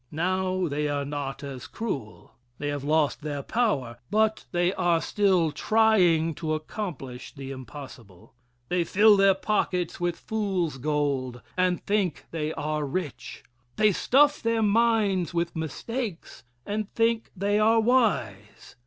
[0.09, 2.31] Now they are not as cruel.
[2.57, 8.33] They have lost their power, but they are still trying to accomplish the impossible.
[8.69, 13.43] They fill their pockets with "fool's gold" and think they are rich.
[13.75, 18.75] They stuff their minds with mistakes and think they are wise.